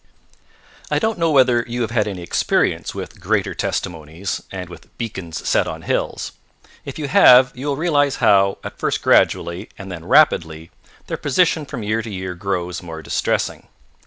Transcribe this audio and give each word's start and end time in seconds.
I 0.89 0.97
don't 0.97 1.19
know 1.19 1.29
whether 1.29 1.63
you 1.67 1.81
have 1.83 1.91
had 1.91 2.07
any 2.07 2.23
experience 2.23 2.95
with 2.95 3.19
Greater 3.19 3.53
Testimonies 3.53 4.41
and 4.51 4.67
with 4.67 4.89
Beacons 4.97 5.47
set 5.47 5.67
on 5.67 5.83
Hills. 5.83 6.31
If 6.85 6.97
you 6.97 7.07
have, 7.07 7.51
you 7.55 7.67
will 7.67 7.75
realize 7.75 8.15
how, 8.15 8.57
at 8.63 8.79
first 8.79 9.03
gradually, 9.03 9.69
and 9.77 9.91
then 9.91 10.05
rapidly, 10.05 10.71
their 11.05 11.17
position 11.17 11.67
from 11.67 11.83
year 11.83 12.01
to 12.01 12.09
year 12.09 12.33
grows 12.33 12.81
more 12.81 13.03
distressing. 13.03 13.67